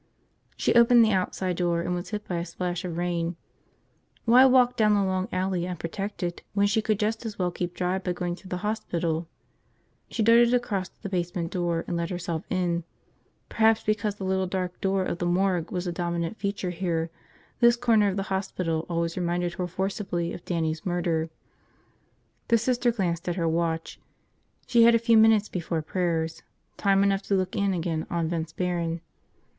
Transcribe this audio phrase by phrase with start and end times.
[0.57, 3.35] She opened the outside door and was hit by a splash of rain.
[4.25, 7.99] Why walk down the long alley, unprotected, when she could just as well keep dry
[7.99, 9.27] by going through the hospital?
[10.09, 12.83] She darted across to the basement door and let herself in.
[13.47, 17.11] Perhaps because the little dark door of the morgue was the dominant feature here,
[17.59, 21.29] this corner of the hospital always reminded her forcibly of Dannie's murder.
[22.47, 23.99] The Sister glanced at her watch.
[24.65, 26.41] She had a few minutes before prayers,
[26.75, 29.01] time enough to look in again on Vince Barron.